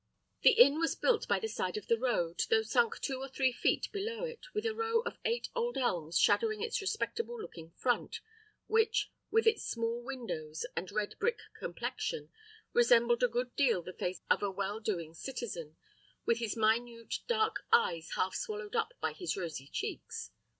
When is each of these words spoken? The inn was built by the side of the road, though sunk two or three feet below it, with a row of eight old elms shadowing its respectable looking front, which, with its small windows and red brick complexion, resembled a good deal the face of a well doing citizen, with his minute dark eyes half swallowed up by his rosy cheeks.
The 0.41 0.53
inn 0.53 0.79
was 0.79 0.95
built 0.95 1.27
by 1.27 1.37
the 1.37 1.47
side 1.47 1.77
of 1.77 1.85
the 1.85 1.99
road, 1.99 2.41
though 2.49 2.63
sunk 2.63 2.99
two 3.01 3.21
or 3.21 3.27
three 3.27 3.51
feet 3.51 3.87
below 3.91 4.23
it, 4.23 4.51
with 4.51 4.65
a 4.65 4.73
row 4.73 5.01
of 5.01 5.19
eight 5.25 5.49
old 5.53 5.77
elms 5.77 6.17
shadowing 6.17 6.63
its 6.63 6.81
respectable 6.81 7.39
looking 7.39 7.69
front, 7.69 8.19
which, 8.65 9.11
with 9.29 9.45
its 9.45 9.63
small 9.63 10.01
windows 10.03 10.65
and 10.75 10.91
red 10.91 11.13
brick 11.19 11.37
complexion, 11.59 12.31
resembled 12.73 13.21
a 13.21 13.27
good 13.27 13.55
deal 13.55 13.83
the 13.83 13.93
face 13.93 14.23
of 14.27 14.41
a 14.41 14.49
well 14.49 14.79
doing 14.79 15.13
citizen, 15.13 15.75
with 16.25 16.39
his 16.39 16.57
minute 16.57 17.19
dark 17.27 17.67
eyes 17.71 18.09
half 18.15 18.33
swallowed 18.33 18.75
up 18.75 18.93
by 19.01 19.13
his 19.13 19.37
rosy 19.37 19.67
cheeks. 19.67 20.31